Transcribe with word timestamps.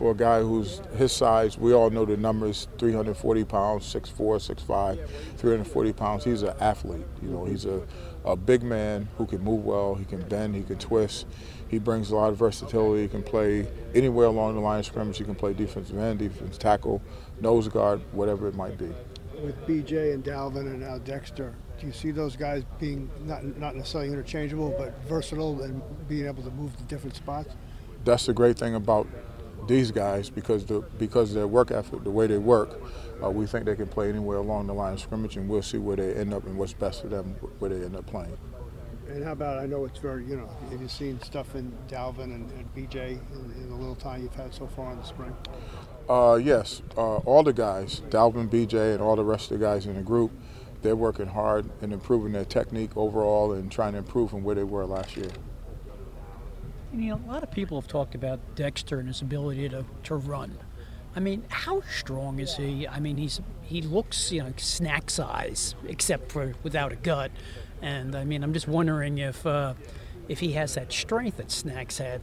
for 0.00 0.12
a 0.12 0.14
guy 0.14 0.40
who's 0.40 0.80
his 0.96 1.12
size. 1.12 1.58
We 1.58 1.74
all 1.74 1.90
know 1.90 2.06
the 2.06 2.16
numbers: 2.16 2.68
340 2.78 3.44
pounds, 3.44 3.94
6'4", 3.94 4.16
6'5", 4.16 5.06
340 5.36 5.92
pounds. 5.92 6.24
He's 6.24 6.40
an 6.40 6.54
athlete. 6.58 7.04
You 7.20 7.28
know, 7.28 7.44
he's 7.44 7.66
a, 7.66 7.82
a 8.24 8.34
big 8.34 8.62
man 8.62 9.08
who 9.18 9.26
can 9.26 9.42
move 9.42 9.62
well. 9.62 9.94
He 9.94 10.06
can 10.06 10.22
bend. 10.22 10.56
He 10.56 10.62
can 10.62 10.78
twist. 10.78 11.26
He 11.68 11.78
brings 11.78 12.10
a 12.12 12.16
lot 12.16 12.30
of 12.30 12.38
versatility. 12.38 13.02
He 13.02 13.08
can 13.08 13.22
play 13.22 13.68
anywhere 13.94 14.24
along 14.24 14.54
the 14.54 14.60
line 14.60 14.78
of 14.78 14.86
scrimmage. 14.86 15.18
He 15.18 15.24
can 15.24 15.34
play 15.34 15.52
defensive 15.52 15.98
end, 15.98 16.20
defense 16.20 16.56
tackle, 16.56 17.02
nose 17.42 17.68
guard, 17.68 18.00
whatever 18.12 18.48
it 18.48 18.54
might 18.54 18.78
be. 18.78 18.88
With 19.44 19.66
BJ 19.66 20.14
and 20.14 20.24
Dalvin 20.24 20.60
and 20.60 20.80
now 20.80 20.96
Dexter, 20.96 21.54
do 21.78 21.86
you 21.86 21.92
see 21.92 22.10
those 22.10 22.36
guys 22.36 22.62
being 22.78 23.10
not 23.26 23.44
not 23.58 23.76
necessarily 23.76 24.10
interchangeable, 24.10 24.74
but 24.78 24.98
versatile 25.06 25.60
and 25.60 25.82
being 26.08 26.26
able 26.26 26.42
to 26.42 26.50
move 26.52 26.74
to 26.78 26.82
different 26.84 27.16
spots? 27.16 27.50
That's 28.02 28.24
the 28.24 28.32
great 28.32 28.58
thing 28.58 28.74
about 28.74 29.06
these 29.66 29.90
guys 29.90 30.30
because 30.30 30.64
the 30.64 30.80
because 30.98 31.34
their 31.34 31.46
work 31.46 31.70
ethic, 31.70 32.04
the 32.04 32.10
way 32.10 32.26
they 32.26 32.38
work, 32.38 32.80
uh, 33.22 33.30
we 33.30 33.46
think 33.46 33.64
they 33.64 33.76
can 33.76 33.86
play 33.86 34.08
anywhere 34.08 34.38
along 34.38 34.66
the 34.66 34.74
line 34.74 34.94
of 34.94 35.00
scrimmage, 35.00 35.36
and 35.36 35.48
we'll 35.48 35.62
see 35.62 35.78
where 35.78 35.96
they 35.96 36.14
end 36.14 36.34
up 36.34 36.44
and 36.46 36.56
what's 36.56 36.72
best 36.72 37.02
for 37.02 37.08
them 37.08 37.36
where 37.58 37.70
they 37.70 37.84
end 37.84 37.96
up 37.96 38.06
playing. 38.06 38.36
And 39.08 39.24
how 39.24 39.32
about 39.32 39.58
I 39.58 39.66
know 39.66 39.84
it's 39.84 39.98
very 39.98 40.24
you 40.24 40.36
know 40.36 40.48
have 40.70 40.80
you 40.80 40.88
seen 40.88 41.20
stuff 41.22 41.54
in 41.54 41.72
Dalvin 41.88 42.24
and, 42.24 42.50
and 42.52 42.74
BJ 42.74 43.18
in, 43.32 43.52
in, 43.56 43.70
the 43.70 43.76
little 43.76 43.96
time 43.96 44.22
you've 44.22 44.34
had 44.34 44.54
so 44.54 44.66
far 44.66 44.92
in 44.92 44.98
the 44.98 45.04
spring? 45.04 45.36
Uh, 46.08 46.34
yes, 46.42 46.82
uh, 46.96 47.16
all 47.18 47.42
the 47.42 47.52
guys, 47.52 48.02
Dalvin, 48.10 48.48
BJ, 48.48 48.94
and 48.94 49.02
all 49.02 49.16
the 49.16 49.24
rest 49.24 49.50
of 49.50 49.58
the 49.58 49.64
guys 49.64 49.86
in 49.86 49.94
the 49.94 50.02
group 50.02 50.32
they're 50.82 50.96
working 50.96 51.26
hard 51.26 51.68
and 51.82 51.92
improving 51.92 52.32
their 52.32 52.44
technique 52.44 52.96
overall 52.96 53.52
and 53.52 53.70
trying 53.70 53.92
to 53.92 53.98
improve 53.98 54.30
from 54.30 54.42
where 54.42 54.54
they 54.54 54.64
were 54.64 54.86
last 54.86 55.16
year. 55.16 55.30
You 56.92 57.10
know, 57.10 57.20
a 57.24 57.30
lot 57.30 57.42
of 57.42 57.50
people 57.50 57.80
have 57.80 57.88
talked 57.88 58.14
about 58.14 58.40
Dexter 58.56 58.98
and 58.98 59.08
his 59.08 59.22
ability 59.22 59.68
to, 59.68 59.84
to 60.04 60.16
run. 60.16 60.58
I 61.14 61.20
mean, 61.20 61.44
how 61.48 61.82
strong 61.82 62.40
is 62.40 62.56
he? 62.56 62.86
I 62.86 63.00
mean, 63.00 63.16
he's 63.16 63.40
he 63.62 63.82
looks 63.82 64.30
you 64.30 64.42
know 64.42 64.52
snack 64.56 65.10
size, 65.10 65.74
except 65.86 66.30
for 66.30 66.54
without 66.62 66.92
a 66.92 66.96
gut. 66.96 67.32
And 67.82 68.14
I 68.14 68.24
mean, 68.24 68.42
I'm 68.44 68.52
just 68.52 68.68
wondering 68.68 69.18
if 69.18 69.44
uh, 69.44 69.74
if 70.28 70.38
he 70.40 70.52
has 70.52 70.74
that 70.74 70.92
strength 70.92 71.38
that 71.38 71.50
Snacks 71.50 71.98
had. 71.98 72.22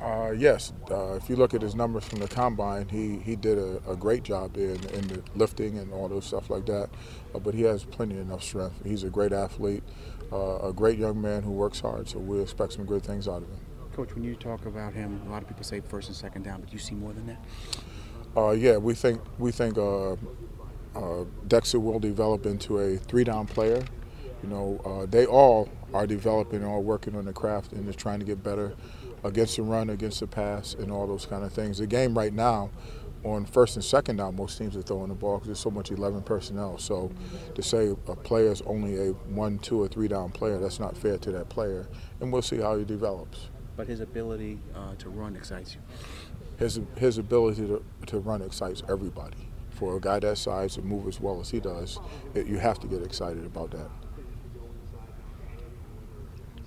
Uh, 0.00 0.32
yes, 0.36 0.72
uh, 0.90 1.12
if 1.12 1.30
you 1.30 1.36
look 1.36 1.54
at 1.54 1.62
his 1.62 1.76
numbers 1.76 2.02
from 2.02 2.18
the 2.18 2.26
combine, 2.26 2.88
he, 2.88 3.18
he 3.18 3.36
did 3.36 3.56
a, 3.56 3.80
a 3.88 3.94
great 3.94 4.24
job 4.24 4.56
in, 4.56 4.84
in, 4.90 5.06
the 5.06 5.22
lifting 5.36 5.78
and 5.78 5.92
all 5.92 6.08
those 6.08 6.26
stuff 6.26 6.50
like 6.50 6.66
that. 6.66 6.90
Uh, 7.32 7.38
but 7.38 7.54
he 7.54 7.62
has 7.62 7.84
plenty 7.84 8.18
enough 8.18 8.42
strength. 8.42 8.74
He's 8.84 9.04
a 9.04 9.10
great 9.10 9.32
athlete, 9.32 9.84
uh, 10.32 10.58
a 10.58 10.72
great 10.72 10.98
young 10.98 11.20
man 11.20 11.44
who 11.44 11.52
works 11.52 11.78
hard. 11.78 12.08
So 12.08 12.18
we 12.18 12.40
expect 12.40 12.72
some 12.72 12.84
good 12.84 13.04
things 13.04 13.28
out 13.28 13.42
of 13.42 13.48
him. 13.48 13.60
Coach, 13.92 14.14
when 14.14 14.24
you 14.24 14.34
talk 14.34 14.66
about 14.66 14.94
him, 14.94 15.20
a 15.26 15.30
lot 15.30 15.42
of 15.42 15.48
people 15.48 15.64
say 15.64 15.80
first 15.80 16.08
and 16.08 16.16
second 16.16 16.42
down, 16.42 16.60
but 16.60 16.72
you 16.72 16.78
see 16.78 16.94
more 16.94 17.12
than 17.12 17.26
that. 17.26 17.40
Uh, 18.36 18.50
yeah, 18.50 18.76
we 18.78 18.94
think 18.94 19.20
we 19.38 19.52
think 19.52 19.76
uh, 19.76 20.16
Dexter 21.46 21.78
will 21.78 21.98
develop 21.98 22.46
into 22.46 22.78
a 22.78 22.96
three-down 22.96 23.46
player. 23.46 23.84
You 24.42 24.48
know, 24.48 25.06
they 25.10 25.26
all 25.26 25.68
are 25.92 26.06
developing, 26.06 26.64
all 26.64 26.82
working 26.82 27.14
on 27.16 27.26
the 27.26 27.32
craft, 27.32 27.72
and 27.72 27.84
just 27.86 27.98
trying 27.98 28.18
to 28.20 28.24
get 28.24 28.42
better 28.42 28.74
against 29.24 29.56
the 29.56 29.62
run, 29.62 29.90
against 29.90 30.20
the 30.20 30.26
pass, 30.26 30.74
and 30.74 30.90
all 30.90 31.06
those 31.06 31.26
kind 31.26 31.44
of 31.44 31.52
things. 31.52 31.78
The 31.78 31.86
game 31.86 32.16
right 32.16 32.32
now, 32.32 32.70
on 33.24 33.44
first 33.44 33.76
and 33.76 33.84
second 33.84 34.16
down, 34.16 34.36
most 34.36 34.58
teams 34.58 34.76
are 34.76 34.82
throwing 34.82 35.08
the 35.08 35.14
ball 35.14 35.36
because 35.36 35.46
there's 35.46 35.60
so 35.60 35.70
much 35.70 35.90
11 35.90 36.22
personnel. 36.22 36.78
So 36.78 37.12
to 37.54 37.62
say 37.62 37.88
a 37.90 38.16
player 38.16 38.50
is 38.50 38.62
only 38.62 38.96
a 38.96 39.12
one, 39.12 39.58
two, 39.58 39.80
or 39.80 39.88
three 39.88 40.08
down 40.08 40.30
player, 40.30 40.58
that's 40.58 40.80
not 40.80 40.96
fair 40.96 41.18
to 41.18 41.32
that 41.32 41.48
player. 41.48 41.86
And 42.20 42.32
we'll 42.32 42.42
see 42.42 42.58
how 42.58 42.76
he 42.76 42.84
develops. 42.84 43.48
But 43.76 43.86
his 43.86 44.00
ability 44.00 44.58
uh, 44.74 44.94
to 44.98 45.08
run 45.08 45.36
excites 45.36 45.74
you. 45.74 45.80
His 46.58 46.80
his 46.96 47.18
ability 47.18 47.66
to, 47.66 47.82
to 48.06 48.18
run 48.18 48.42
excites 48.42 48.82
everybody. 48.88 49.48
For 49.70 49.96
a 49.96 50.00
guy 50.00 50.20
that 50.20 50.38
size 50.38 50.74
to 50.74 50.82
move 50.82 51.08
as 51.08 51.18
well 51.18 51.40
as 51.40 51.50
he 51.50 51.58
does, 51.58 51.98
it, 52.34 52.46
you 52.46 52.58
have 52.58 52.78
to 52.80 52.86
get 52.86 53.02
excited 53.02 53.44
about 53.44 53.70
that. 53.72 53.90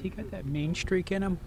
He 0.00 0.08
got 0.08 0.30
that 0.30 0.46
main 0.46 0.74
streak 0.74 1.12
in 1.12 1.22
him. 1.22 1.38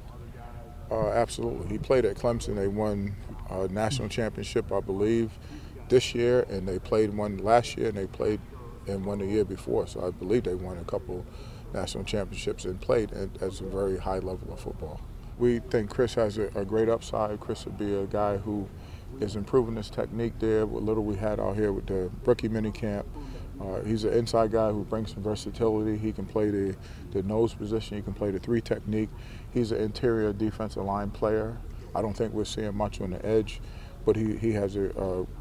Uh, 0.91 1.09
absolutely. 1.09 1.67
He 1.67 1.77
played 1.77 2.05
at 2.05 2.17
Clemson. 2.17 2.55
They 2.55 2.67
won 2.67 3.15
a 3.49 3.67
national 3.69 4.09
championship, 4.09 4.71
I 4.71 4.79
believe, 4.79 5.31
this 5.89 6.13
year, 6.13 6.45
and 6.49 6.67
they 6.67 6.77
played 6.77 7.15
one 7.15 7.37
last 7.37 7.77
year, 7.77 7.89
and 7.89 7.97
they 7.97 8.07
played 8.07 8.39
and 8.87 9.03
won 9.05 9.19
the 9.19 9.25
year 9.25 9.45
before. 9.45 9.87
So 9.87 10.05
I 10.05 10.11
believe 10.11 10.43
they 10.43 10.55
won 10.55 10.77
a 10.77 10.83
couple 10.83 11.25
national 11.73 12.03
championships 12.03 12.65
and 12.65 12.79
played 12.79 13.11
at, 13.11 13.41
at 13.41 13.59
a 13.59 13.63
very 13.63 13.97
high 13.97 14.19
level 14.19 14.53
of 14.53 14.59
football. 14.59 15.01
We 15.37 15.59
think 15.59 15.89
Chris 15.89 16.13
has 16.13 16.37
a, 16.37 16.47
a 16.55 16.63
great 16.63 16.87
upside. 16.87 17.39
Chris 17.39 17.65
would 17.65 17.77
be 17.77 17.93
a 17.93 18.05
guy 18.05 18.37
who 18.37 18.69
is 19.19 19.35
improving 19.35 19.75
his 19.75 19.89
technique 19.89 20.33
there. 20.39 20.65
What 20.65 20.83
little 20.83 21.03
we 21.03 21.15
had 21.15 21.39
out 21.39 21.55
here 21.55 21.73
with 21.73 21.87
the 21.87 22.09
rookie 22.25 22.47
mini 22.49 22.71
camp. 22.71 23.05
Uh, 23.59 23.81
he's 23.81 24.03
an 24.03 24.13
inside 24.13 24.51
guy 24.51 24.71
who 24.71 24.83
brings 24.83 25.13
some 25.13 25.23
versatility. 25.23 25.97
He 25.97 26.11
can 26.11 26.25
play 26.25 26.49
the, 26.49 26.75
the 27.11 27.23
nose 27.23 27.53
position. 27.53 27.97
He 27.97 28.03
can 28.03 28.13
play 28.13 28.31
the 28.31 28.39
three 28.39 28.61
technique. 28.61 29.09
He's 29.53 29.71
an 29.71 29.81
interior 29.81 30.33
defensive 30.33 30.83
line 30.83 31.11
player. 31.11 31.57
I 31.93 32.01
don't 32.01 32.13
think 32.13 32.33
we're 32.33 32.45
seeing 32.45 32.75
much 32.75 32.99
on 32.99 33.11
the 33.11 33.25
edge, 33.25 33.61
but 34.05 34.17
he, 34.17 34.35
he 34.35 34.51
has 34.53 34.75
a, 34.75 34.89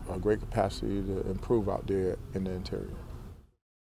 a, 0.08 0.14
a 0.14 0.18
great 0.18 0.40
capacity 0.40 1.02
to 1.02 1.28
improve 1.28 1.68
out 1.68 1.86
there 1.86 2.16
in 2.34 2.44
the 2.44 2.52
interior. 2.52 2.94